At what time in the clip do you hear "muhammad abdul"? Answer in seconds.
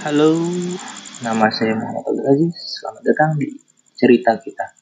1.76-2.24